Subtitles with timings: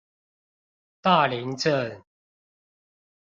[1.03, 2.01] 大林鎮